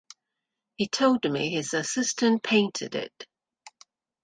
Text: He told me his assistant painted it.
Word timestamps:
He 0.77 0.87
told 0.87 1.31
me 1.31 1.51
his 1.51 1.75
assistant 1.75 2.41
painted 2.41 2.95
it. 2.95 3.27